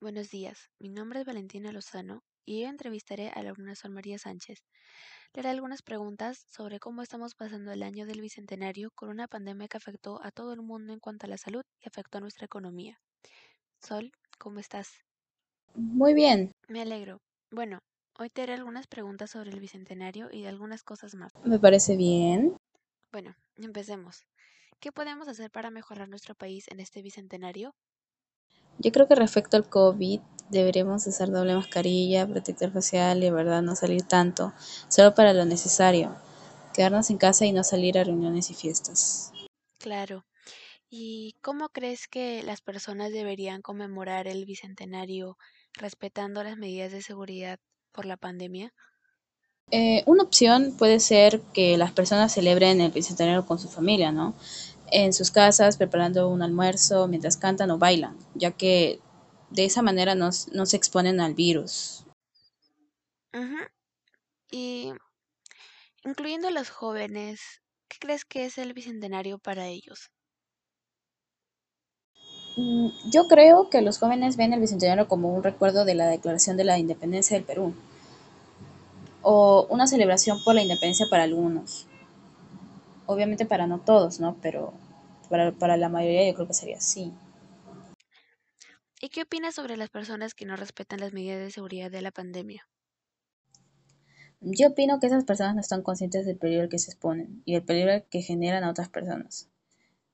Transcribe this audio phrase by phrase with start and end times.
[0.00, 4.18] Buenos días, mi nombre es Valentina Lozano y yo entrevistaré a la alumna Sol María
[4.18, 4.64] Sánchez.
[5.34, 9.68] Le haré algunas preguntas sobre cómo estamos pasando el año del Bicentenario con una pandemia
[9.68, 12.46] que afectó a todo el mundo en cuanto a la salud y afectó a nuestra
[12.46, 13.00] economía.
[13.80, 14.88] Sol, ¿cómo estás?
[15.74, 17.20] Muy bien, Me alegro.
[17.50, 17.80] Bueno,
[18.18, 21.32] hoy te haré algunas preguntas sobre el Bicentenario y de algunas cosas más.
[21.44, 22.56] me parece bien.
[23.12, 24.24] Bueno, empecemos.
[24.80, 27.74] ¿Qué podemos hacer para mejorar nuestro país en este Bicentenario?
[28.78, 30.20] Yo creo que respecto al COVID
[30.50, 34.52] deberíamos usar doble mascarilla, protector facial y de verdad no salir tanto,
[34.88, 36.16] solo para lo necesario.
[36.72, 39.32] Quedarnos en casa y no salir a reuniones y fiestas.
[39.78, 40.24] Claro.
[40.90, 45.36] ¿Y cómo crees que las personas deberían conmemorar el Bicentenario
[45.74, 47.58] respetando las medidas de seguridad
[47.92, 48.72] por la pandemia?
[49.70, 54.34] Eh, una opción puede ser que las personas celebren el bicentenario con su familia, ¿no?
[54.90, 59.00] En sus casas, preparando un almuerzo mientras cantan o bailan, ya que
[59.50, 62.04] de esa manera no, no se exponen al virus.
[64.50, 64.92] Y
[66.04, 67.40] incluyendo a los jóvenes,
[67.88, 70.10] ¿qué crees que es el Bicentenario para ellos?
[72.58, 76.58] Mm, Yo creo que los jóvenes ven el bicentenario como un recuerdo de la declaración
[76.58, 77.72] de la independencia del Perú,
[79.22, 81.86] o una celebración por la independencia para algunos.
[83.06, 84.36] Obviamente para no todos, ¿no?
[84.42, 84.72] Pero
[85.28, 87.12] para, para la mayoría yo creo que sería así.
[89.00, 92.10] ¿Y qué opinas sobre las personas que no respetan las medidas de seguridad de la
[92.10, 92.68] pandemia?
[94.40, 97.54] Yo opino que esas personas no están conscientes del peligro al que se exponen y
[97.54, 99.48] el peligro que generan a otras personas.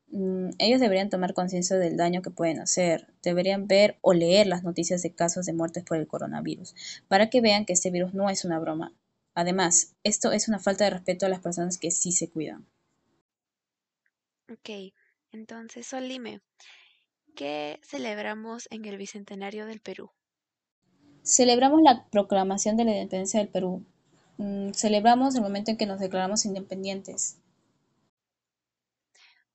[0.08, 4.62] Mm, ellos deberían tomar conciencia del daño que pueden hacer, deberían ver o leer las
[4.62, 6.74] noticias de casos de muertes por el coronavirus,
[7.08, 8.94] para que vean que este virus no es una broma.
[9.34, 12.66] Además, esto es una falta de respeto a las personas que sí se cuidan.
[14.50, 14.92] Ok,
[15.34, 16.40] entonces, Sol, dime,
[17.34, 20.10] ¿qué celebramos en el Bicentenario del Perú?
[21.24, 23.84] Celebramos la proclamación de la independencia del Perú.
[24.38, 27.38] Mm, celebramos el momento en que nos declaramos independientes.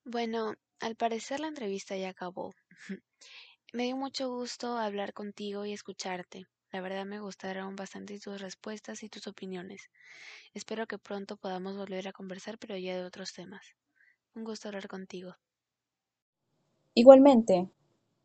[0.03, 2.53] Bueno, al parecer la entrevista ya acabó.
[3.73, 6.47] Me dio mucho gusto hablar contigo y escucharte.
[6.71, 9.89] La verdad me gustaron bastante tus respuestas y tus opiniones.
[10.53, 13.75] Espero que pronto podamos volver a conversar, pero ya de otros temas.
[14.35, 15.35] Un gusto hablar contigo.
[16.99, 17.69] Igualmente,